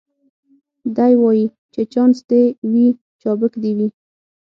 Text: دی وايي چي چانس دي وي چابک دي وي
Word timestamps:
دی 0.95 1.13
وايي 1.21 1.45
چي 1.73 1.81
چانس 1.93 2.17
دي 2.29 2.43
وي 2.71 2.85
چابک 3.21 3.53
دي 3.61 3.71
وي 3.77 3.87